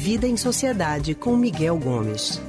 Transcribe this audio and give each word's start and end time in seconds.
Vida 0.00 0.28
em 0.28 0.36
Sociedade 0.36 1.12
com 1.12 1.36
Miguel 1.36 1.76
Gomes. 1.76 2.40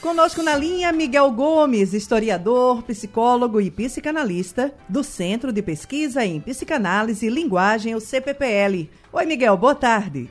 Conosco 0.00 0.44
na 0.44 0.56
linha, 0.56 0.92
Miguel 0.92 1.28
Gomes, 1.32 1.92
historiador, 1.92 2.84
psicólogo 2.84 3.60
e 3.60 3.68
psicanalista 3.68 4.72
do 4.88 5.02
Centro 5.02 5.52
de 5.52 5.60
Pesquisa 5.60 6.24
em 6.24 6.40
Psicanálise 6.40 7.26
e 7.26 7.30
Linguagem, 7.30 7.96
o 7.96 8.00
CPPL. 8.00 8.88
Oi, 9.12 9.26
Miguel, 9.26 9.56
boa 9.56 9.74
tarde. 9.74 10.30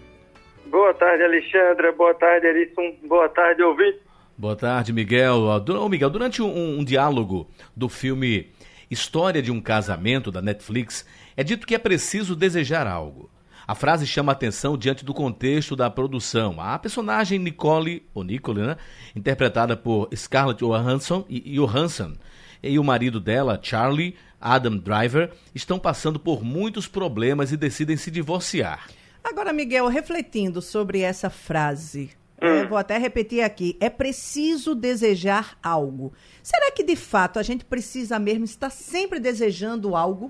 Boa 0.68 0.94
tarde, 0.94 1.22
Alexandra. 1.22 1.92
Boa 1.92 2.14
tarde, 2.14 2.48
Erisson. 2.48 2.96
Boa 3.06 3.28
tarde, 3.28 3.62
ouvinte. 3.62 4.00
Boa 4.38 4.56
tarde, 4.56 4.94
Miguel. 4.94 5.50
Ô, 5.68 5.90
Miguel, 5.90 6.10
durante 6.10 6.42
um, 6.42 6.80
um 6.80 6.84
diálogo 6.84 7.50
do 7.76 7.90
filme 7.90 8.54
História 8.90 9.42
de 9.42 9.52
um 9.52 9.60
Casamento, 9.60 10.32
da 10.32 10.42
Netflix, 10.42 11.06
é 11.36 11.44
dito 11.44 11.68
que 11.68 11.76
é 11.76 11.78
preciso 11.78 12.38
desejar 12.38 12.88
algo. 12.88 13.33
A 13.66 13.76
frase 13.76 14.06
chama 14.06 14.34
atenção 14.34 14.78
diante 14.78 15.06
do 15.06 15.14
contexto 15.14 15.76
da 15.76 15.90
produção. 15.90 16.60
A 16.60 16.78
personagem 16.78 17.40
Nicole, 17.40 18.06
ou 18.14 18.24
Nicole, 18.24 18.62
né, 18.62 18.78
interpretada 19.16 19.78
por 19.78 20.10
Scarlett 20.14 20.64
Johansson 20.64 21.26
e 21.30 21.56
Johansson, 21.56 22.14
e 22.62 22.78
o 22.78 22.84
marido 22.84 23.20
dela, 23.20 23.60
Charlie 23.62 24.16
Adam 24.40 24.78
Driver, 24.78 25.32
estão 25.56 25.80
passando 25.80 26.20
por 26.20 26.44
muitos 26.44 26.88
problemas 26.88 27.52
e 27.52 27.58
decidem 27.58 27.96
se 27.96 28.12
divorciar. 28.12 28.90
Agora, 29.24 29.54
Miguel, 29.54 29.88
refletindo 29.88 30.62
sobre 30.62 31.00
essa 31.00 31.30
frase, 31.30 32.12
hum. 32.42 32.68
vou 32.68 32.78
até 32.78 32.98
repetir 32.98 33.42
aqui: 33.42 33.78
é 33.80 33.90
preciso 33.90 34.76
desejar 34.76 35.58
algo. 35.64 36.12
Será 36.42 36.70
que 36.72 36.84
de 36.84 36.98
fato 36.98 37.40
a 37.40 37.44
gente 37.44 37.64
precisa 37.64 38.20
mesmo 38.20 38.44
estar 38.44 38.70
sempre 38.70 39.22
desejando 39.22 39.96
algo? 39.96 40.30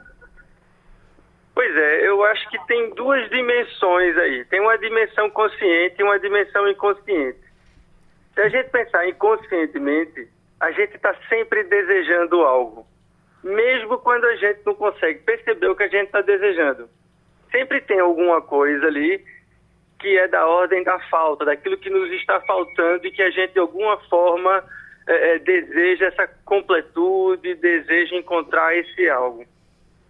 Pois 1.54 1.76
é, 1.76 2.08
eu 2.08 2.24
acho 2.26 2.50
que 2.50 2.58
tem 2.66 2.90
duas 2.96 3.30
dimensões 3.30 4.18
aí. 4.18 4.46
Tem 4.46 4.60
uma 4.60 4.78
dimensão 4.78 5.30
consciente 5.30 5.96
e 6.00 6.04
uma 6.04 6.20
dimensão 6.20 6.68
inconsciente. 6.68 7.40
Se 8.34 8.42
a 8.42 8.50
gente 8.50 8.70
pensar 8.72 9.08
inconscientemente, 9.08 10.28
a 10.60 10.72
gente 10.72 10.96
está 10.96 11.14
sempre 11.30 11.64
desejando 11.64 12.42
algo, 12.44 12.88
mesmo 13.44 13.98
quando 14.00 14.26
a 14.26 14.36
gente 14.38 14.62
não 14.66 14.74
consegue 14.74 15.20
perceber 15.20 15.68
o 15.68 15.76
que 15.76 15.84
a 15.84 15.88
gente 15.88 16.06
está 16.06 16.22
desejando. 16.22 16.90
Sempre 17.52 17.82
tem 17.82 18.00
alguma 18.00 18.42
coisa 18.42 18.88
ali 18.88 19.24
que 20.00 20.18
é 20.18 20.28
da 20.28 20.46
ordem 20.46 20.84
da 20.84 21.00
falta, 21.10 21.46
daquilo 21.46 21.78
que 21.78 21.90
nos 21.90 22.12
está 22.12 22.42
faltando 22.42 23.08
e 23.08 23.12
que 23.12 23.22
a 23.22 23.30
gente 23.30 23.54
de 23.54 23.60
alguma 23.60 23.98
forma 24.10 24.64
é, 25.08 25.40
deseja 25.40 26.08
essa 26.08 26.28
completude, 26.44 27.56
deseja 27.56 28.16
encontrar 28.16 28.76
esse 28.76 29.10
algo. 29.10 29.46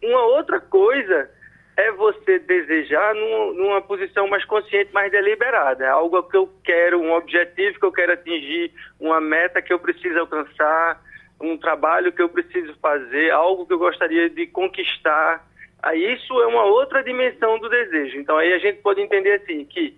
Uma 0.04 0.26
outra 0.26 0.60
coisa 0.60 1.30
é 1.76 1.92
você 1.92 2.40
desejar 2.40 3.16
numa, 3.16 3.54
numa, 3.54 3.82
posição 3.82 4.28
mais 4.28 4.46
consciente, 4.46 4.94
mais 4.94 5.12
deliberada. 5.12 5.86
É 5.86 5.90
algo 5.90 6.22
que 6.24 6.38
eu 6.38 6.50
quero, 6.64 7.00
um 7.00 7.14
objetivo 7.14 7.80
que 7.80 7.86
eu 7.86 7.92
quero 7.92 8.14
atingir, 8.14 8.72
uma 9.00 9.20
meta 9.20 9.62
que 9.62 9.74
eu 9.74 9.80
preciso 9.80 10.20
alcançar, 10.20 11.02
um 11.42 11.58
trabalho 11.58 12.12
que 12.12 12.22
eu 12.22 12.30
preciso 12.30 12.76
fazer, 12.80 13.32
algo 13.32 13.66
que 13.66 13.74
eu 13.74 13.80
gostaria 13.80 14.30
de 14.30 14.46
conquistar. 14.48 15.48
Aí 15.82 16.14
isso 16.14 16.40
é 16.42 16.48
uma 16.48 16.66
outra 16.66 17.04
dimensão 17.04 17.58
do 17.58 17.70
desejo. 17.70 18.18
Então 18.18 18.38
aí 18.38 18.54
a 18.54 18.60
gente 18.60 18.82
pode 18.82 19.02
entender 19.02 19.42
assim 19.42 19.66
que 19.66 19.96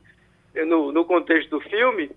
no, 0.68 0.92
no 0.92 1.04
contexto 1.04 1.50
do 1.50 1.60
filme 1.62 2.10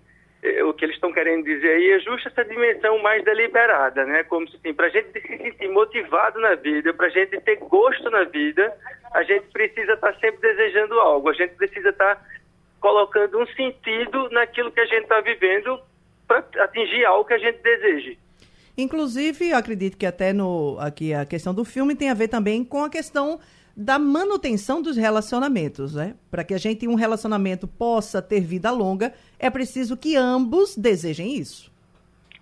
o 0.65 0.73
que 0.73 0.85
eles 0.85 0.95
estão 0.95 1.11
querendo 1.11 1.43
dizer 1.43 1.69
aí 1.69 1.91
é 1.91 1.99
justo 1.99 2.29
essa 2.29 2.45
dimensão 2.45 2.97
mais 2.99 3.23
deliberada, 3.25 4.05
né? 4.05 4.23
Como 4.23 4.47
se 4.49 4.55
assim, 4.55 4.73
para 4.73 4.87
a 4.87 4.89
gente 4.89 5.11
se 5.11 5.21
sentir 5.21 5.67
motivado 5.67 6.39
na 6.39 6.55
vida, 6.55 6.93
para 6.93 7.07
a 7.07 7.09
gente 7.09 7.39
ter 7.41 7.57
gosto 7.57 8.09
na 8.09 8.23
vida, 8.23 8.73
a 9.13 9.23
gente 9.23 9.47
precisa 9.51 9.93
estar 9.93 10.13
tá 10.13 10.19
sempre 10.19 10.39
desejando 10.39 10.97
algo, 10.99 11.29
a 11.29 11.33
gente 11.33 11.55
precisa 11.55 11.89
estar 11.89 12.15
tá 12.15 12.25
colocando 12.79 13.37
um 13.37 13.47
sentido 13.47 14.29
naquilo 14.31 14.71
que 14.71 14.79
a 14.79 14.85
gente 14.85 15.03
está 15.03 15.19
vivendo 15.19 15.79
para 16.25 16.45
atingir 16.63 17.03
algo 17.03 17.25
que 17.25 17.33
a 17.33 17.39
gente 17.39 17.59
deseje. 17.61 18.17
Inclusive, 18.77 19.51
acredito 19.51 19.97
que 19.97 20.05
até 20.05 20.31
no 20.31 20.77
aqui 20.79 21.13
a 21.13 21.25
questão 21.25 21.53
do 21.53 21.65
filme 21.65 21.95
tem 21.95 22.09
a 22.09 22.13
ver 22.13 22.29
também 22.29 22.63
com 22.63 22.81
a 22.81 22.89
questão 22.89 23.41
da 23.75 23.97
manutenção 23.97 24.81
dos 24.81 24.97
relacionamentos, 24.97 25.95
né? 25.95 26.15
Para 26.29 26.43
que 26.43 26.53
a 26.53 26.57
gente 26.57 26.87
um 26.87 26.95
relacionamento 26.95 27.67
possa 27.67 28.21
ter 28.21 28.41
vida 28.41 28.71
longa, 28.71 29.13
é 29.37 29.49
preciso 29.49 29.95
que 29.95 30.15
ambos 30.15 30.75
desejem 30.75 31.37
isso. 31.37 31.71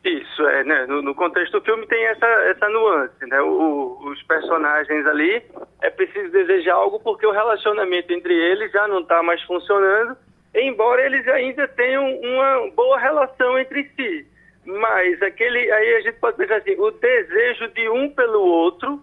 Isso, 0.04 0.48
é, 0.48 0.64
né? 0.64 0.86
No, 0.86 1.02
no 1.02 1.14
contexto 1.14 1.60
do 1.60 1.66
filme 1.66 1.86
tem 1.88 2.06
essa, 2.06 2.26
essa 2.26 2.70
nuance, 2.70 3.26
né? 3.26 3.42
O, 3.42 3.98
os 4.06 4.24
personagens 4.24 5.06
ali, 5.06 5.44
é 5.82 5.90
preciso 5.90 6.32
desejar 6.32 6.76
algo 6.76 7.00
porque 7.00 7.26
o 7.26 7.32
relacionamento 7.32 8.14
entre 8.14 8.34
eles 8.34 8.72
já 8.72 8.88
não 8.88 9.02
está 9.02 9.22
mais 9.22 9.42
funcionando, 9.44 10.16
embora 10.56 11.06
eles 11.06 11.28
ainda 11.28 11.68
tenham 11.68 12.06
uma 12.22 12.72
boa 12.72 12.98
relação 13.00 13.60
entre 13.60 13.84
si. 13.96 14.26
Mas 14.66 15.22
aquele, 15.22 15.72
aí 15.72 15.96
a 15.96 16.02
gente 16.02 16.20
pode 16.20 16.38
pensar 16.38 16.58
assim, 16.58 16.76
o 16.78 16.92
desejo 16.92 17.68
de 17.70 17.90
um 17.90 18.10
pelo 18.10 18.42
outro 18.42 19.02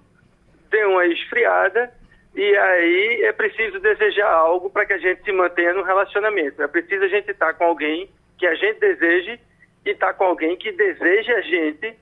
deu 0.70 0.90
uma 0.90 1.06
esfriada 1.06 1.92
e 2.34 2.56
aí 2.56 3.22
é 3.22 3.32
preciso 3.32 3.78
desejar 3.78 4.28
algo 4.28 4.68
para 4.68 4.84
que 4.84 4.92
a 4.92 4.98
gente 4.98 5.22
se 5.22 5.32
mantenha 5.32 5.72
no 5.72 5.84
relacionamento. 5.84 6.60
É 6.62 6.66
preciso 6.66 7.04
a 7.04 7.08
gente 7.08 7.30
estar 7.30 7.54
com 7.54 7.64
alguém 7.64 8.10
que 8.36 8.46
a 8.46 8.54
gente 8.56 8.80
deseje 8.80 9.38
e 9.86 9.90
estar 9.90 10.14
com 10.14 10.24
alguém 10.24 10.56
que 10.56 10.72
deseje 10.72 11.32
a 11.32 11.40
gente 11.42 11.94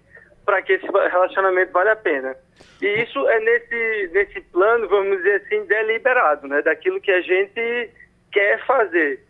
para 0.45 0.63
que 0.63 0.73
esse 0.73 0.87
relacionamento 0.87 1.73
vale 1.73 1.91
a 1.91 1.97
pena. 1.97 2.35
E 2.81 2.87
isso 3.03 3.29
é 3.29 3.41
nesse, 3.41 4.11
nesse 4.13 4.41
plano, 4.41 4.89
vamos 4.89 5.19
dizer 5.19 5.43
assim, 5.43 5.65
deliberado, 5.67 6.49
né? 6.49 6.63
Daquilo 6.63 7.01
que 7.01 7.11
a 7.11 7.21
gente 7.21 7.91
quer 8.33 8.65
fazer. 8.67 9.21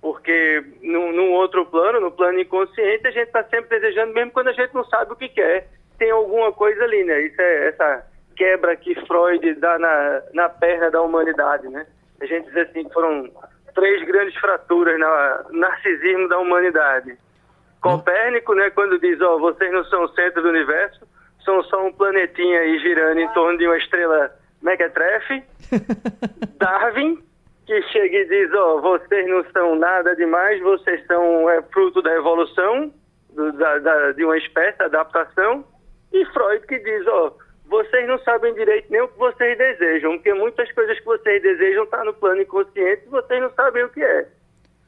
Porque 0.00 0.64
num, 0.80 1.12
num 1.12 1.32
outro 1.32 1.66
plano, 1.66 2.00
no 2.00 2.10
plano 2.10 2.40
inconsciente, 2.40 3.06
a 3.06 3.10
gente 3.10 3.26
está 3.26 3.44
sempre 3.44 3.78
desejando, 3.78 4.14
mesmo 4.14 4.32
quando 4.32 4.48
a 4.48 4.52
gente 4.52 4.74
não 4.74 4.84
sabe 4.84 5.12
o 5.12 5.16
que 5.16 5.28
quer. 5.28 5.68
Tem 5.98 6.10
alguma 6.10 6.52
coisa 6.52 6.84
ali, 6.84 7.04
né? 7.04 7.20
Isso 7.22 7.40
é 7.40 7.68
essa 7.68 8.07
quebra 8.38 8.76
que 8.76 8.94
Freud 9.06 9.54
dá 9.56 9.78
na, 9.78 10.22
na 10.32 10.48
perna 10.48 10.90
da 10.90 11.02
humanidade, 11.02 11.68
né? 11.68 11.84
A 12.20 12.24
gente 12.24 12.46
diz 12.46 12.56
assim 12.56 12.84
que 12.84 12.94
foram 12.94 13.28
três 13.74 14.06
grandes 14.06 14.34
fraturas 14.36 14.98
no 14.98 15.58
narcisismo 15.58 16.28
da 16.28 16.38
humanidade. 16.38 17.18
Copérnico, 17.80 18.54
né, 18.54 18.70
quando 18.70 18.98
diz, 18.98 19.20
ó, 19.20 19.36
oh, 19.36 19.38
vocês 19.40 19.72
não 19.72 19.84
são 19.84 20.04
o 20.04 20.08
centro 20.08 20.42
do 20.42 20.48
universo, 20.48 21.06
são 21.44 21.62
só 21.64 21.86
um 21.86 21.92
planetinha 21.92 22.60
aí 22.60 22.78
girando 22.80 23.18
em 23.18 23.28
torno 23.32 23.58
de 23.58 23.66
uma 23.66 23.76
estrela 23.76 24.32
mequetrefe. 24.62 25.42
Darwin, 26.58 27.22
que 27.66 27.82
chega 27.82 28.18
e 28.18 28.28
diz, 28.28 28.52
ó, 28.54 28.76
oh, 28.76 28.80
vocês 28.80 29.28
não 29.28 29.44
são 29.52 29.76
nada 29.76 30.14
demais, 30.16 30.60
vocês 30.60 31.04
são 31.06 31.48
é, 31.50 31.62
fruto 31.62 32.02
da 32.02 32.14
evolução, 32.14 32.92
do, 33.32 33.52
da, 33.52 33.78
da, 33.78 34.12
de 34.12 34.24
uma 34.24 34.36
espécie, 34.38 34.82
adaptação. 34.82 35.64
E 36.12 36.24
Freud 36.26 36.66
que 36.66 36.78
diz, 36.80 37.06
ó, 37.06 37.28
oh, 37.28 37.47
vocês 37.68 38.08
não 38.08 38.18
sabem 38.20 38.54
direito 38.54 38.90
nem 38.90 39.02
o 39.02 39.08
que 39.08 39.18
vocês 39.18 39.56
desejam, 39.56 40.14
porque 40.14 40.32
muitas 40.32 40.70
coisas 40.72 40.98
que 40.98 41.04
vocês 41.04 41.42
desejam 41.42 41.84
estão 41.84 41.98
tá 42.00 42.04
no 42.04 42.14
plano 42.14 42.40
inconsciente 42.40 43.02
e 43.06 43.10
vocês 43.10 43.40
não 43.40 43.50
sabem 43.52 43.84
o 43.84 43.88
que 43.90 44.02
é. 44.02 44.26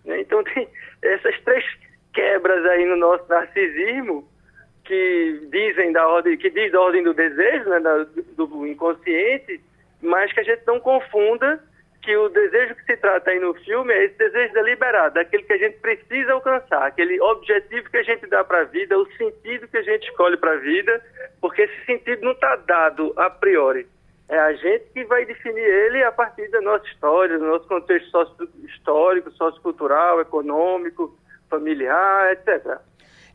Né? 0.04 0.20
Então 0.20 0.42
tem 0.54 0.68
essas 1.02 1.38
três 1.41 1.64
quebras 2.12 2.64
aí 2.66 2.84
no 2.86 2.96
nosso 2.96 3.28
narcisismo 3.28 4.28
que 4.84 5.46
dizem 5.52 5.92
da 5.92 6.08
ordem, 6.08 6.36
que 6.36 6.50
diz 6.50 6.72
da 6.72 6.80
ordem 6.80 7.04
do 7.04 7.14
desejo, 7.14 7.68
né, 7.68 7.80
do, 8.36 8.46
do 8.46 8.66
inconsciente, 8.66 9.60
mas 10.02 10.32
que 10.32 10.41
a 10.41 10.42
gente 10.42 10.62
não 10.66 10.80
confunda 10.80 11.62
que 12.03 12.16
o 12.16 12.28
desejo 12.28 12.75
que 12.77 12.84
se 12.84 12.97
trata 12.97 13.31
aí 13.31 13.38
no 13.38 13.55
filme 13.55 13.93
é 13.93 14.06
esse 14.06 14.16
desejo 14.16 14.55
deliberado, 14.55 15.19
aquele 15.19 15.43
que 15.43 15.53
a 15.53 15.59
gente 15.59 15.78
precisa 15.78 16.33
alcançar, 16.33 16.87
aquele 16.87 17.21
objetivo 17.21 17.91
que 17.91 17.99
a 17.99 18.03
gente 18.03 18.27
dá 18.27 18.43
para 18.43 18.62
a 18.62 18.65
vida, 18.65 18.99
o 18.99 19.06
sentido 19.12 19.69
que 19.69 19.77
a 19.77 19.83
gente 19.83 20.09
escolhe 20.09 20.37
para 20.37 20.53
a 20.53 20.56
vida, 20.56 21.03
porque 21.41 21.62
esse 21.62 21.84
sentido 21.84 22.25
não 22.25 22.33
está 22.33 22.56
dado 22.56 23.12
a 23.16 23.28
priori. 23.28 23.87
É 24.28 24.39
a 24.39 24.53
gente 24.55 24.84
que 24.94 25.05
vai 25.05 25.27
definir 25.27 25.60
ele 25.60 26.03
a 26.05 26.12
partir 26.12 26.49
da 26.50 26.60
nossa 26.60 26.86
história, 26.86 27.39
do 27.39 27.47
nosso 27.47 27.66
contexto 27.66 28.10
socio 28.10 28.48
histórico, 28.65 29.30
sociocultural, 29.33 30.21
econômico, 30.21 31.19
familiar, 31.51 32.33
etc. 32.33 32.78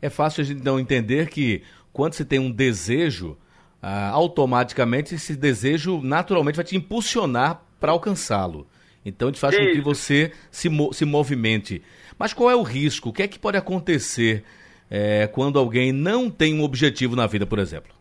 É 0.00 0.08
fácil 0.08 0.40
a 0.40 0.44
gente 0.44 0.60
então 0.60 0.80
entender 0.80 1.28
que 1.28 1.62
quando 1.92 2.14
se 2.14 2.24
tem 2.24 2.38
um 2.38 2.50
desejo, 2.50 3.38
ah, 3.82 4.08
automaticamente 4.08 5.14
esse 5.14 5.36
desejo 5.36 6.00
naturalmente 6.02 6.56
vai 6.56 6.64
te 6.64 6.76
impulsionar 6.76 7.65
para 7.80 7.92
alcançá-lo. 7.92 8.66
Então, 9.04 9.30
isso 9.30 9.40
faz 9.40 9.56
com 9.56 9.64
que 9.64 9.80
você 9.80 10.32
se, 10.50 10.68
se 10.92 11.04
movimente. 11.04 11.82
Mas 12.18 12.32
qual 12.32 12.50
é 12.50 12.56
o 12.56 12.62
risco? 12.62 13.10
O 13.10 13.12
que 13.12 13.22
é 13.22 13.28
que 13.28 13.38
pode 13.38 13.56
acontecer 13.56 14.42
é, 14.90 15.26
quando 15.28 15.58
alguém 15.58 15.92
não 15.92 16.30
tem 16.30 16.58
um 16.58 16.64
objetivo 16.64 17.14
na 17.14 17.26
vida, 17.26 17.46
por 17.46 17.58
exemplo? 17.58 17.94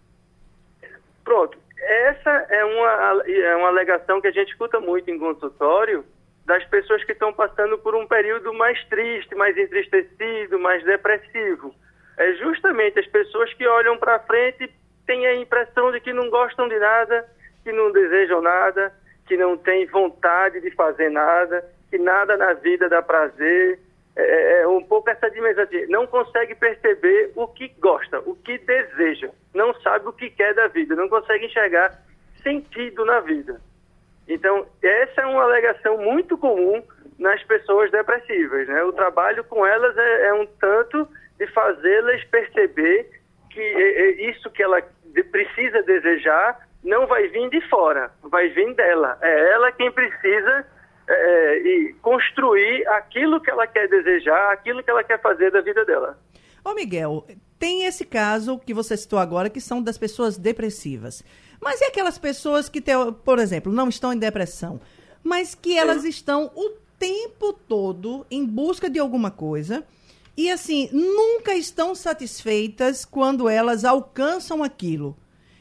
Pronto. 1.24 1.58
Essa 1.78 2.30
é 2.50 2.66
uma, 2.66 3.24
é 3.28 3.56
uma 3.56 3.68
alegação 3.68 4.20
que 4.20 4.28
a 4.28 4.32
gente 4.32 4.50
escuta 4.50 4.80
muito 4.80 5.10
em 5.12 5.20
consultório 5.20 6.04
das 6.46 6.64
pessoas 6.66 7.04
que 7.04 7.12
estão 7.12 7.34
passando 7.34 7.78
por 7.78 7.96
um 7.96 8.08
período 8.08 8.54
mais 8.54 8.84
triste, 8.86 9.34
mais 9.36 9.58
entristecido, 9.58 10.60
mais 10.60 10.84
depressivo. 10.84 11.74
É 12.18 12.34
justamente 12.36 13.00
as 13.00 13.08
pessoas 13.08 13.52
que 13.54 13.68
olham 13.68 13.98
para 13.98 14.20
frente 14.20 14.64
e 14.64 14.72
têm 15.06 15.26
a 15.26 15.36
impressão 15.36 15.92
de 15.92 16.00
que 16.00 16.14
não 16.14 16.30
gostam 16.30 16.68
de 16.68 16.78
nada, 16.78 17.28
que 17.64 17.72
não 17.72 17.92
desejam 17.92 18.42
nada, 18.42 18.94
que 19.26 19.36
não 19.38 19.58
tem 19.58 19.86
vontade 19.88 20.62
de 20.62 20.72
fazer 20.72 21.10
nada, 21.10 21.66
que 21.90 21.98
nada 21.98 22.38
na 22.38 22.54
vida 22.54 22.88
dá 22.88 23.02
prazer, 23.02 23.80
é, 24.16 24.22
é, 24.22 24.62
é 24.62 24.68
um 24.68 24.84
pouco 24.84 25.10
essa 25.10 25.30
dimensão 25.30 25.66
de 25.66 25.88
não 25.88 26.08
consegue 26.08 26.56
perceber 26.56 27.32
o 27.36 27.48
que 27.48 27.68
gosta, 27.80 28.20
o 28.20 28.36
que 28.36 28.58
deseja, 28.60 29.30
não 29.54 29.74
sabe 29.82 30.08
o 30.08 30.14
que 30.14 30.30
quer 30.30 30.54
da 30.54 30.68
vida, 30.68 30.96
não 30.96 31.10
consegue 31.10 31.46
enxergar 31.46 32.00
sentido 32.42 33.04
na 33.04 33.20
vida. 33.20 33.60
Então, 34.28 34.66
essa 34.82 35.22
é 35.22 35.26
uma 35.26 35.44
alegação 35.44 35.98
muito 35.98 36.38
comum 36.38 36.82
nas 37.20 37.44
pessoas 37.44 37.92
depressivas. 37.92 38.68
Né? 38.68 38.84
O 38.84 38.94
trabalho 38.94 39.44
com 39.44 39.66
elas 39.66 39.96
é, 39.98 40.28
é 40.28 40.34
um 40.34 40.46
tanto 40.60 41.08
de 41.38 41.48
fazê-las 41.48 42.24
perceber 42.26 43.10
que 43.52 43.62
é, 43.62 44.02
é 44.02 44.30
isso 44.30 44.50
que 44.52 44.64
ela 44.64 44.82
precisa 45.32 45.82
desejar 45.84 46.66
não 46.84 47.08
vai 47.08 47.28
vir 47.28 47.50
de 47.50 47.62
fora, 47.68 48.12
vai 48.36 48.50
vir 48.50 48.76
dela. 48.76 49.18
É 49.22 49.54
ela 49.54 49.72
quem 49.72 49.90
precisa 49.90 50.66
é, 51.08 51.58
e 51.60 51.96
construir 52.02 52.86
aquilo 52.90 53.40
que 53.40 53.50
ela 53.50 53.66
quer 53.66 53.88
desejar, 53.88 54.52
aquilo 54.52 54.84
que 54.84 54.90
ela 54.90 55.06
quer 55.06 55.22
fazer 55.22 55.52
da 55.52 55.62
vida 55.62 55.86
dela. 55.86 56.20
Ô 56.62 56.74
Miguel, 56.74 57.26
tem 57.58 57.86
esse 57.86 58.04
caso 58.04 58.60
que 58.60 58.74
você 58.74 58.98
citou 58.98 59.20
agora, 59.20 59.50
que 59.50 59.62
são 59.62 59.82
das 59.82 59.98
pessoas 59.98 60.38
depressivas. 60.38 61.24
Mas 61.62 61.80
e 61.80 61.86
aquelas 61.86 62.18
pessoas 62.18 62.68
que, 62.68 62.84
por 63.24 63.40
exemplo, 63.40 63.72
não 63.72 63.88
estão 63.88 64.12
em 64.12 64.18
depressão, 64.18 64.82
mas 65.24 65.56
que 65.56 65.78
elas 65.78 66.02
Sim. 66.02 66.10
estão 66.10 66.52
o 66.54 66.72
tempo 67.00 67.54
todo 67.54 68.26
em 68.30 68.46
busca 68.46 68.90
de 68.90 69.00
alguma 69.00 69.32
coisa 69.32 69.86
e, 70.36 70.52
assim, 70.52 70.90
nunca 70.92 71.54
estão 71.54 71.96
satisfeitas 71.96 73.06
quando 73.06 73.48
elas 73.48 73.86
alcançam 73.86 74.62
aquilo. 74.62 75.16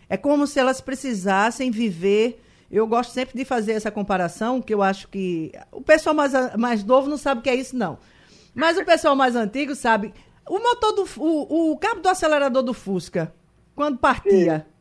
É 0.09 0.17
como 0.17 0.47
se 0.47 0.59
elas 0.59 0.81
precisassem 0.81 1.71
viver 1.71 2.44
eu 2.71 2.87
gosto 2.87 3.13
sempre 3.13 3.37
de 3.37 3.45
fazer 3.45 3.73
essa 3.73 3.91
comparação, 3.91 4.61
que 4.61 4.73
eu 4.73 4.83
acho 4.83 5.09
que 5.09 5.53
o 5.71 5.81
pessoal 5.81 6.15
mais, 6.15 6.33
mais 6.57 6.85
novo 6.85 7.09
não 7.09 7.17
sabe 7.17 7.41
o 7.41 7.43
que 7.43 7.51
é 7.51 7.55
isso, 7.55 7.77
não. 7.77 7.99
Mas 8.55 8.79
o 8.79 8.85
pessoal 8.85 9.17
mais 9.17 9.35
antigo 9.35 9.75
sabe. 9.75 10.15
O 10.49 10.59
motor 10.59 10.93
do. 10.93 11.09
O, 11.19 11.73
o 11.73 11.79
cabo 11.79 12.01
do 12.01 12.09
acelerador 12.09 12.63
do 12.63 12.75
Fusca, 12.75 13.33
quando 13.75 13.99
partia. 13.99 14.59
Sim. 14.59 14.75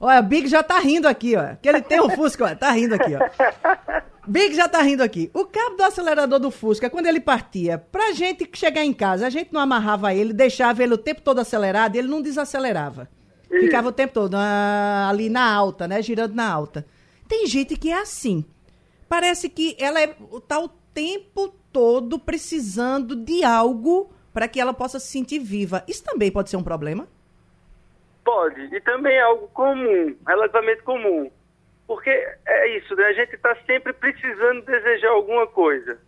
Olha, 0.00 0.20
o 0.20 0.22
Big 0.22 0.48
já 0.48 0.62
tá 0.62 0.78
rindo 0.78 1.06
aqui, 1.06 1.36
ó. 1.36 1.54
Que 1.60 1.68
ele 1.68 1.80
tem 1.80 2.00
um 2.00 2.10
Fusca, 2.10 2.44
ó. 2.44 2.54
Tá 2.54 2.70
rindo 2.72 2.94
aqui, 2.94 3.12
ó. 3.14 4.02
Big 4.26 4.54
já 4.54 4.68
tá 4.68 4.82
rindo 4.82 5.02
aqui. 5.02 5.30
O 5.34 5.44
cabo 5.44 5.76
do 5.76 5.82
acelerador 5.82 6.38
do 6.38 6.50
Fusca, 6.50 6.90
quando 6.90 7.06
ele 7.06 7.20
partia, 7.20 7.78
pra 7.78 8.12
gente 8.12 8.48
chegar 8.52 8.84
em 8.84 8.92
casa, 8.92 9.26
a 9.26 9.30
gente 9.30 9.52
não 9.52 9.60
amarrava 9.60 10.14
ele, 10.14 10.32
deixava 10.32 10.82
ele 10.82 10.94
o 10.94 10.98
tempo 10.98 11.20
todo 11.20 11.40
acelerado 11.40 11.94
e 11.94 11.98
ele 11.98 12.08
não 12.08 12.22
desacelerava. 12.22 13.08
Ficava 13.48 13.88
o 13.88 13.92
tempo 13.92 14.14
todo 14.14 14.34
ah, 14.34 15.08
ali 15.10 15.28
na 15.28 15.52
alta, 15.52 15.86
né? 15.86 16.00
Girando 16.00 16.34
na 16.34 16.50
alta. 16.50 16.86
Tem 17.32 17.46
gente 17.46 17.78
que 17.78 17.90
é 17.90 17.94
assim. 17.94 18.44
Parece 19.08 19.48
que 19.48 19.74
ela 19.80 20.04
está 20.04 20.56
é, 20.56 20.58
o 20.58 20.68
tempo 20.92 21.48
todo 21.72 22.18
precisando 22.18 23.16
de 23.16 23.42
algo 23.42 24.12
para 24.34 24.46
que 24.46 24.60
ela 24.60 24.74
possa 24.74 25.00
se 25.00 25.06
sentir 25.06 25.38
viva. 25.38 25.82
Isso 25.88 26.04
também 26.04 26.30
pode 26.30 26.50
ser 26.50 26.58
um 26.58 26.62
problema? 26.62 27.08
Pode. 28.22 28.60
E 28.60 28.78
também 28.82 29.14
é 29.14 29.22
algo 29.22 29.48
comum, 29.48 30.14
relativamente 30.28 30.82
comum. 30.82 31.30
Porque 31.86 32.10
é 32.10 32.76
isso, 32.76 32.94
né? 32.96 33.06
A 33.06 33.12
gente 33.14 33.34
está 33.34 33.56
sempre 33.64 33.94
precisando 33.94 34.66
desejar 34.66 35.12
alguma 35.12 35.46
coisa. 35.46 35.98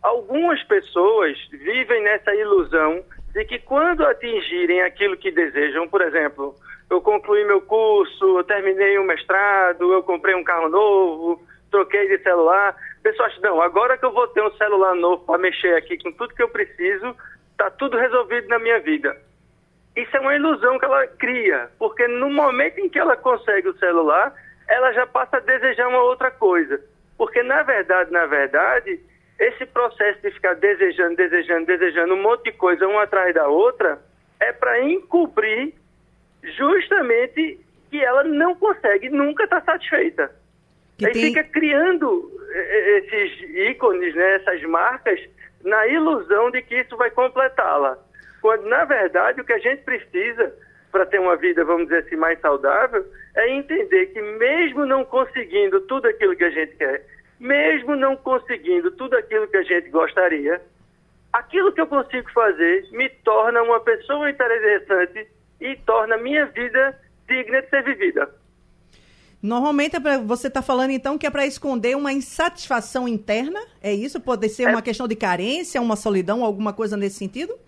Algumas 0.00 0.62
pessoas 0.62 1.36
vivem 1.50 2.02
nessa 2.04 2.34
ilusão 2.34 3.04
de 3.34 3.44
que 3.44 3.58
quando 3.58 4.02
atingirem 4.06 4.80
aquilo 4.80 5.18
que 5.18 5.30
desejam, 5.30 5.86
por 5.86 6.00
exemplo, 6.00 6.54
eu 6.90 7.00
concluí 7.00 7.44
meu 7.44 7.62
curso, 7.62 8.38
eu 8.38 8.44
terminei 8.44 8.98
um 8.98 9.04
mestrado, 9.04 9.92
eu 9.92 10.02
comprei 10.02 10.34
um 10.34 10.42
carro 10.42 10.68
novo, 10.68 11.40
troquei 11.70 12.08
de 12.08 12.22
celular. 12.22 12.76
Pessoal 13.00 13.30
não, 13.42 13.62
agora 13.62 13.96
que 13.96 14.04
eu 14.04 14.12
vou 14.12 14.26
ter 14.28 14.42
um 14.42 14.52
celular 14.56 14.94
novo 14.96 15.24
para 15.24 15.38
mexer 15.38 15.76
aqui 15.76 15.96
com 16.02 16.10
tudo 16.12 16.34
que 16.34 16.42
eu 16.42 16.48
preciso, 16.48 17.16
está 17.52 17.70
tudo 17.70 17.96
resolvido 17.96 18.48
na 18.48 18.58
minha 18.58 18.80
vida. 18.80 19.16
Isso 19.94 20.16
é 20.16 20.20
uma 20.20 20.34
ilusão 20.34 20.78
que 20.78 20.84
ela 20.84 21.06
cria, 21.06 21.70
porque 21.78 22.06
no 22.08 22.28
momento 22.28 22.78
em 22.78 22.88
que 22.88 22.98
ela 22.98 23.16
consegue 23.16 23.68
o 23.68 23.78
celular, 23.78 24.34
ela 24.68 24.92
já 24.92 25.06
passa 25.06 25.36
a 25.36 25.40
desejar 25.40 25.88
uma 25.88 26.02
outra 26.02 26.30
coisa. 26.30 26.80
Porque 27.16 27.42
na 27.42 27.62
verdade, 27.62 28.10
na 28.10 28.26
verdade, 28.26 29.00
esse 29.38 29.64
processo 29.66 30.20
de 30.22 30.30
ficar 30.32 30.54
desejando, 30.54 31.16
desejando, 31.16 31.66
desejando 31.66 32.14
um 32.14 32.22
monte 32.22 32.44
de 32.44 32.52
coisa 32.52 32.86
uma 32.86 33.04
atrás 33.04 33.32
da 33.34 33.46
outra, 33.46 33.98
é 34.40 34.52
para 34.52 34.82
encobrir 34.82 35.79
justamente 36.42 37.60
que 37.90 38.02
ela 38.02 38.24
não 38.24 38.54
consegue 38.54 39.08
nunca 39.08 39.44
estar 39.44 39.60
tá 39.60 39.72
satisfeita. 39.72 40.30
Que 40.98 41.06
Aí 41.06 41.12
tem... 41.12 41.22
fica 41.24 41.44
criando 41.44 42.30
eh, 42.52 42.58
eh, 42.58 42.98
esses 42.98 43.70
ícones, 43.70 44.14
né, 44.14 44.36
essas 44.36 44.62
marcas, 44.62 45.20
na 45.64 45.86
ilusão 45.86 46.50
de 46.50 46.62
que 46.62 46.76
isso 46.80 46.96
vai 46.96 47.10
completá-la. 47.10 47.98
Quando, 48.40 48.66
na 48.66 48.84
verdade, 48.84 49.40
o 49.40 49.44
que 49.44 49.52
a 49.52 49.58
gente 49.58 49.82
precisa 49.82 50.54
para 50.90 51.06
ter 51.06 51.20
uma 51.20 51.36
vida, 51.36 51.64
vamos 51.64 51.84
dizer 51.84 52.04
assim, 52.04 52.16
mais 52.16 52.40
saudável, 52.40 53.04
é 53.34 53.50
entender 53.50 54.06
que 54.06 54.20
mesmo 54.20 54.84
não 54.86 55.04
conseguindo 55.04 55.80
tudo 55.82 56.08
aquilo 56.08 56.34
que 56.34 56.44
a 56.44 56.50
gente 56.50 56.74
quer, 56.76 57.04
mesmo 57.38 57.94
não 57.94 58.16
conseguindo 58.16 58.90
tudo 58.92 59.16
aquilo 59.16 59.46
que 59.46 59.56
a 59.56 59.62
gente 59.62 59.88
gostaria, 59.90 60.60
aquilo 61.32 61.72
que 61.72 61.80
eu 61.80 61.86
consigo 61.86 62.30
fazer 62.32 62.86
me 62.92 63.08
torna 63.08 63.62
uma 63.62 63.80
pessoa 63.80 64.28
interessante 64.30 65.28
e 65.60 65.76
torna 65.76 66.14
a 66.14 66.18
minha 66.18 66.46
vida 66.46 66.98
digna 67.28 67.62
de 67.62 67.68
ser 67.68 67.82
vivida. 67.84 68.28
Normalmente 69.42 69.96
é 69.96 70.00
pra, 70.00 70.18
você 70.18 70.48
está 70.48 70.60
falando 70.60 70.90
então 70.90 71.16
que 71.16 71.26
é 71.26 71.30
para 71.30 71.46
esconder 71.46 71.96
uma 71.96 72.12
insatisfação 72.12 73.08
interna? 73.08 73.60
É 73.82 73.92
isso? 73.92 74.20
Pode 74.20 74.48
ser 74.50 74.64
é. 74.64 74.68
uma 74.68 74.82
questão 74.82 75.08
de 75.08 75.16
carência, 75.16 75.80
uma 75.80 75.96
solidão, 75.96 76.44
alguma 76.44 76.72
coisa 76.74 76.96
nesse 76.96 77.16
sentido? 77.16 77.58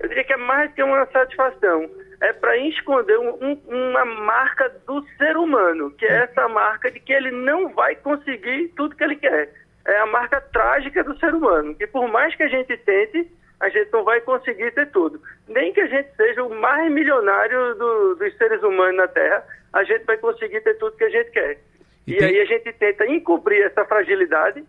Eu 0.00 0.08
diria 0.08 0.24
que 0.24 0.32
é 0.32 0.36
mais 0.36 0.72
que 0.72 0.82
uma 0.82 1.04
satisfação. 1.06 1.90
É 2.20 2.32
para 2.32 2.56
esconder 2.56 3.18
um, 3.18 3.36
um, 3.42 3.60
uma 3.68 4.04
marca 4.04 4.72
do 4.86 5.04
ser 5.16 5.36
humano, 5.36 5.90
que 5.92 6.04
é 6.04 6.24
essa 6.24 6.48
marca 6.48 6.90
de 6.90 6.98
que 6.98 7.12
ele 7.12 7.30
não 7.30 7.68
vai 7.74 7.94
conseguir 7.94 8.72
tudo 8.76 8.96
que 8.96 9.04
ele 9.04 9.16
quer. 9.16 9.52
É 9.86 9.98
a 9.98 10.06
marca 10.06 10.40
trágica 10.40 11.04
do 11.04 11.16
ser 11.18 11.34
humano, 11.34 11.74
que 11.74 11.86
por 11.86 12.08
mais 12.08 12.34
que 12.34 12.42
a 12.42 12.48
gente 12.48 12.76
tente, 12.78 13.30
a 13.60 13.68
gente 13.68 13.92
não 13.92 14.04
vai 14.04 14.20
conseguir 14.20 14.72
ter 14.72 14.90
tudo. 14.90 15.20
Nem 15.48 15.72
que 15.72 15.80
a 15.80 15.86
gente 15.86 16.14
seja 16.16 16.44
o 16.44 16.60
mais 16.60 16.90
milionário 16.92 17.74
do, 17.74 18.14
dos 18.14 18.36
seres 18.36 18.62
humanos 18.62 18.96
na 18.96 19.08
Terra, 19.08 19.44
a 19.72 19.84
gente 19.84 20.04
vai 20.04 20.16
conseguir 20.16 20.60
ter 20.60 20.74
tudo 20.74 20.96
que 20.96 21.04
a 21.04 21.10
gente 21.10 21.30
quer. 21.30 21.58
E, 22.06 22.12
e 22.12 22.16
tem... 22.16 22.28
aí 22.28 22.40
a 22.40 22.44
gente 22.44 22.72
tenta 22.72 23.06
encobrir 23.06 23.62
essa 23.62 23.84
fragilidade 23.84 24.64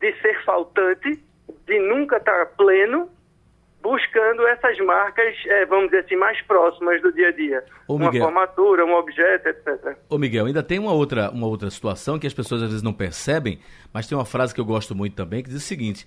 de 0.00 0.12
ser 0.20 0.42
faltante, 0.44 1.22
de 1.66 1.78
nunca 1.78 2.16
estar 2.16 2.46
pleno, 2.56 3.10
buscando 3.82 4.46
essas 4.46 4.78
marcas, 4.78 5.34
é, 5.46 5.66
vamos 5.66 5.86
dizer 5.86 6.04
assim, 6.04 6.16
mais 6.16 6.40
próximas 6.42 7.00
do 7.02 7.12
dia 7.12 7.28
a 7.28 7.32
dia. 7.32 7.64
Ô, 7.86 7.96
uma 7.96 8.12
formatura, 8.12 8.84
um 8.84 8.94
objeto, 8.94 9.48
etc. 9.48 9.96
Ô 10.08 10.16
Miguel, 10.16 10.46
ainda 10.46 10.62
tem 10.62 10.78
uma 10.78 10.92
outra, 10.92 11.30
uma 11.30 11.46
outra 11.46 11.70
situação 11.70 12.18
que 12.18 12.26
as 12.26 12.34
pessoas 12.34 12.62
às 12.62 12.68
vezes 12.68 12.82
não 12.82 12.92
percebem, 12.92 13.58
mas 13.92 14.06
tem 14.06 14.16
uma 14.16 14.24
frase 14.24 14.54
que 14.54 14.60
eu 14.60 14.64
gosto 14.64 14.94
muito 14.94 15.14
também, 15.14 15.42
que 15.42 15.50
diz 15.50 15.58
o 15.58 15.66
seguinte 15.66 16.06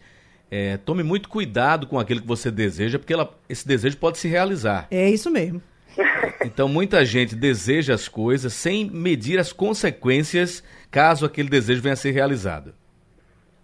é, 0.56 0.78
tome 0.78 1.02
muito 1.02 1.30
cuidado 1.30 1.88
com 1.88 2.00
aquilo 2.00 2.22
que 2.22 2.28
você 2.28 2.52
deseja, 2.52 3.00
porque 3.00 3.12
ela, 3.12 3.28
esse 3.50 3.68
desejo 3.68 3.98
pode 3.98 4.20
se 4.20 4.28
realizar. 4.28 4.88
É 4.92 5.10
isso 5.10 5.32
mesmo. 5.32 5.60
Então, 6.46 6.68
muita 6.68 7.06
gente 7.06 7.36
deseja 7.36 7.94
as 7.94 8.10
coisas 8.10 8.52
sem 8.52 8.90
medir 8.90 9.40
as 9.40 9.54
consequências 9.54 10.62
caso 10.92 11.26
aquele 11.26 11.48
desejo 11.48 11.82
venha 11.82 11.94
a 11.94 11.96
ser 11.96 12.12
realizado. 12.12 12.74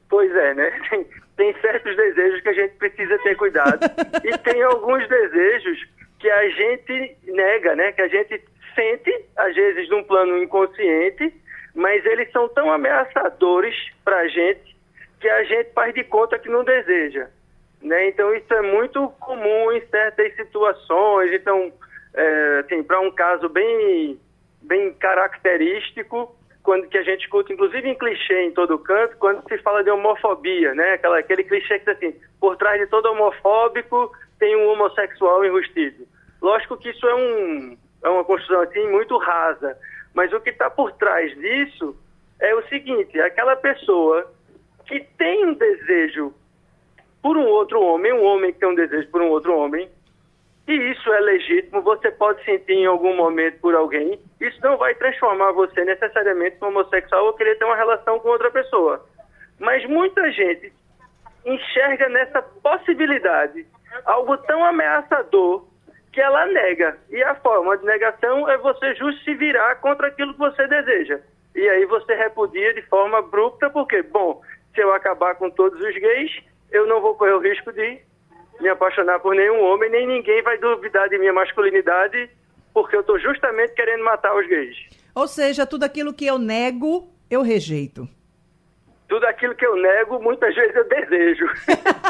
Pois 0.08 0.34
é, 0.34 0.54
né? 0.54 0.72
Tem, 0.90 1.06
tem 1.36 1.62
certos 1.62 1.96
desejos 1.96 2.42
que 2.42 2.50
a 2.50 2.54
gente 2.54 2.76
precisa 2.76 3.18
ter 3.20 3.36
cuidado. 3.36 3.80
e 4.24 4.38
tem 4.38 4.62
alguns 4.64 5.08
desejos 5.10 5.88
que 6.20 6.30
a 6.30 6.50
gente 6.50 7.18
nega, 7.26 7.76
né? 7.76 7.92
Que 7.92 8.02
a 8.02 8.08
gente 8.08 8.42
sente, 8.76 9.26
às 9.38 9.54
vezes, 9.54 9.90
num 9.90 10.04
plano 10.04 10.42
inconsciente, 10.42 11.34
mas 11.76 12.06
eles 12.06 12.32
são 12.32 12.48
tão 12.50 12.72
ameaçadores 12.72 13.76
para 14.06 14.20
a 14.20 14.28
gente 14.28 14.79
que 15.20 15.30
a 15.30 15.44
gente 15.44 15.72
faz 15.74 15.94
de 15.94 16.04
conta 16.04 16.40
que 16.40 16.50
não 16.50 16.64
deseja. 16.64 17.28
Né? 17.82 18.10
Então, 18.10 18.34
isso 18.36 18.54
é 18.54 18.62
muito 18.62 19.10
comum 19.20 19.72
em 19.72 19.82
certas 19.88 20.36
situações. 20.36 21.32
Então, 21.34 21.72
é, 22.14 22.64
assim, 22.66 22.84
para 22.84 23.00
um 23.00 23.12
caso 23.12 23.48
bem, 23.50 24.20
bem 24.62 24.94
característico, 24.94 26.36
quando 26.64 26.88
que 26.88 26.98
a 26.98 27.04
gente 27.04 27.22
escuta, 27.22 27.54
inclusive 27.54 27.88
em 27.88 27.98
clichê 27.98 28.42
em 28.44 28.52
todo 28.52 28.78
canto, 28.80 29.18
quando 29.18 29.48
se 29.48 29.58
fala 29.60 29.84
de 29.84 29.90
homofobia, 29.90 30.74
né? 30.76 30.94
Aquela, 30.94 31.20
aquele 31.20 31.44
clichê 31.44 31.80
que 31.80 31.90
assim, 31.90 32.14
por 32.40 32.58
trás 32.58 32.80
de 32.80 32.88
todo 32.88 33.12
homofóbico 33.12 34.12
tem 34.38 34.56
um 34.56 34.68
homossexual 34.70 35.44
enrustido. 35.46 36.08
Lógico 36.42 36.78
que 36.78 36.90
isso 36.90 37.08
é, 37.08 37.16
um, 37.16 37.78
é 38.04 38.10
uma 38.10 38.24
construção 38.24 38.62
assim 38.62 38.88
muito 38.88 39.18
rasa, 39.18 39.78
mas 40.14 40.32
o 40.34 40.40
que 40.40 40.50
está 40.50 40.70
por 40.70 40.92
trás 40.94 41.34
disso 41.36 41.96
é 42.40 42.54
o 42.56 42.62
seguinte, 42.68 43.20
aquela 43.20 43.56
pessoa 43.56 44.30
que 44.90 45.00
tem 45.20 45.46
um 45.46 45.54
desejo 45.54 46.34
por 47.22 47.38
um 47.38 47.46
outro 47.46 47.80
homem, 47.80 48.12
um 48.12 48.24
homem 48.24 48.52
que 48.52 48.60
tem 48.60 48.70
um 48.70 48.76
desejo 48.76 49.08
por 49.12 49.22
um 49.22 49.30
outro 49.30 49.56
homem, 49.56 49.88
e 50.68 50.74
isso 50.74 51.14
é 51.14 51.20
legítimo, 51.20 51.82
você 51.84 52.10
pode 52.10 52.44
sentir 52.44 52.74
em 52.74 52.88
algum 52.88 53.16
momento 53.16 53.60
por 53.60 53.76
alguém, 53.76 54.20
isso 54.42 54.60
não 54.64 54.78
vai 54.78 54.96
transformar 54.96 55.52
você 55.52 55.86
necessariamente 55.86 56.58
em 56.60 56.66
homossexual 56.66 57.26
ou 57.26 57.34
querer 57.34 57.58
ter 57.60 57.66
uma 57.66 57.76
relação 57.76 58.20
com 58.20 58.30
outra 58.30 58.50
pessoa. 58.50 59.06
Mas 59.60 59.86
muita 59.86 60.32
gente 60.32 60.74
enxerga 61.46 62.10
nessa 62.10 62.42
possibilidade 62.42 63.68
algo 64.06 64.38
tão 64.38 64.66
ameaçador 64.66 65.68
que 66.12 66.20
ela 66.20 66.48
nega. 66.48 66.98
E 67.12 67.22
a 67.24 67.36
forma 67.36 67.78
de 67.78 67.86
negação 67.86 68.50
é 68.50 68.58
você 68.58 68.96
justo 68.96 69.24
se 69.24 69.36
virar 69.36 69.76
contra 69.76 70.08
aquilo 70.08 70.34
que 70.34 70.40
você 70.40 70.66
deseja. 70.68 71.20
E 71.56 71.68
aí 71.68 71.86
você 71.86 72.16
repudia 72.16 72.74
de 72.74 72.82
forma 72.84 73.20
abrupta, 73.20 73.70
porque, 73.70 74.02
bom, 74.04 74.42
se 74.80 74.84
eu 74.84 74.94
acabar 74.94 75.36
com 75.36 75.50
todos 75.50 75.78
os 75.82 75.94
gays, 75.94 76.32
eu 76.72 76.88
não 76.88 77.02
vou 77.02 77.14
correr 77.16 77.34
o 77.34 77.42
risco 77.42 77.74
de 77.74 78.00
me 78.62 78.70
apaixonar 78.70 79.20
por 79.20 79.36
nenhum 79.36 79.62
homem, 79.62 79.92
nem 79.92 80.08
ninguém 80.08 80.42
vai 80.42 80.58
duvidar 80.58 81.10
de 81.10 81.18
minha 81.18 81.34
masculinidade, 81.34 82.30
porque 82.74 82.96
eu 82.96 83.02
estou 83.02 83.20
justamente 83.20 83.74
querendo 83.74 84.06
matar 84.06 84.34
os 84.34 84.48
gays. 84.48 84.78
Ou 85.14 85.28
seja, 85.28 85.66
tudo 85.66 85.84
aquilo 85.84 86.14
que 86.14 86.26
eu 86.26 86.38
nego, 86.38 87.12
eu 87.30 87.42
rejeito. 87.42 88.08
Tudo 89.10 89.26
aquilo 89.26 89.54
que 89.54 89.66
eu 89.66 89.76
nego, 89.76 90.18
muitas 90.22 90.56
vezes 90.56 90.74
eu 90.74 90.88
desejo. 90.88 91.46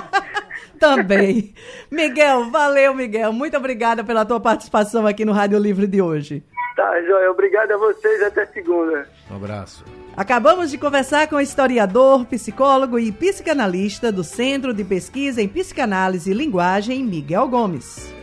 Também. 0.80 1.56
Miguel, 1.90 2.52
valeu, 2.52 2.94
Miguel. 2.94 3.34
Muito 3.34 3.58
obrigada 3.58 4.04
pela 4.04 4.26
tua 4.26 4.40
participação 4.40 5.08
aqui 5.08 5.26
no 5.26 5.32
Rádio 5.32 5.58
Livre 5.58 5.88
de 5.88 6.04
hoje. 6.04 6.44
Tá, 6.76 7.02
Joia. 7.02 7.32
Obrigado 7.32 7.72
a 7.72 7.78
vocês. 7.78 8.22
Até 8.22 8.46
segunda. 8.46 9.10
Um 9.32 9.38
abraço. 9.38 9.84
Acabamos 10.20 10.70
de 10.70 10.78
conversar 10.78 11.30
com 11.30 11.38
o 11.38 11.40
historiador, 11.40 12.26
psicólogo 12.26 13.00
e 13.00 13.10
psicanalista 13.10 14.12
do 14.12 14.22
Centro 14.22 14.74
de 14.74 14.84
Pesquisa 14.84 15.42
em 15.42 15.48
Psicanálise 15.48 16.32
e 16.32 16.34
Linguagem, 16.34 17.06
Miguel 17.06 17.48
Gomes. 17.48 18.19